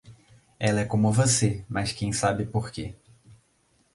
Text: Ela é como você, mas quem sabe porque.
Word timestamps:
Ela 0.59 0.79
é 0.81 0.85
como 0.85 1.11
você, 1.11 1.63
mas 1.69 1.91
quem 1.91 2.11
sabe 2.11 2.43
porque. 2.47 2.95